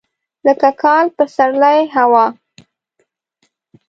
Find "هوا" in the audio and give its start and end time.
1.95-2.25